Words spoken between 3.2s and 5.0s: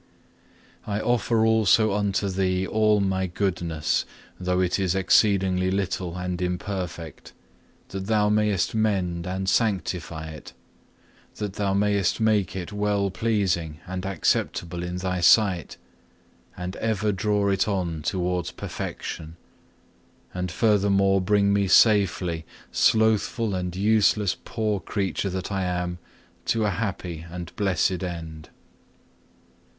goodness, though it is